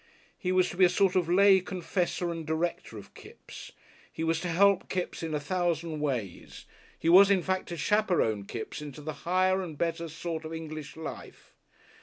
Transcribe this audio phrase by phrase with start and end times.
[0.39, 3.71] He was to be a sort of lay confessor and director of Kipps,
[4.11, 6.65] he was to help Kipps in a thousand ways,
[6.97, 10.97] he was in fact to chaperon Kipps into the higher and better sort of English
[10.97, 11.53] life.